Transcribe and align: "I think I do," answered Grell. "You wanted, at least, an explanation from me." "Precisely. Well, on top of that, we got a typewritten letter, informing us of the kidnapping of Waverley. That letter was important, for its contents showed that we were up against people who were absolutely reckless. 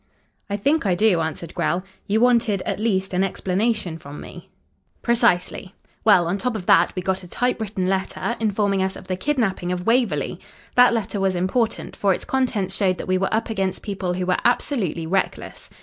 "I 0.49 0.57
think 0.57 0.87
I 0.87 0.95
do," 0.95 1.21
answered 1.21 1.53
Grell. 1.53 1.83
"You 2.07 2.21
wanted, 2.21 2.63
at 2.63 2.79
least, 2.79 3.13
an 3.13 3.23
explanation 3.23 3.99
from 3.99 4.19
me." 4.19 4.49
"Precisely. 5.03 5.75
Well, 6.03 6.25
on 6.25 6.39
top 6.39 6.55
of 6.55 6.65
that, 6.65 6.91
we 6.95 7.03
got 7.03 7.21
a 7.21 7.27
typewritten 7.27 7.87
letter, 7.87 8.35
informing 8.39 8.81
us 8.81 8.95
of 8.95 9.07
the 9.07 9.15
kidnapping 9.15 9.71
of 9.71 9.85
Waverley. 9.85 10.39
That 10.73 10.95
letter 10.95 11.19
was 11.19 11.35
important, 11.35 11.95
for 11.95 12.15
its 12.15 12.25
contents 12.25 12.73
showed 12.75 12.97
that 12.97 13.07
we 13.07 13.19
were 13.19 13.31
up 13.31 13.51
against 13.51 13.83
people 13.83 14.13
who 14.15 14.25
were 14.25 14.37
absolutely 14.43 15.05
reckless. 15.05 15.69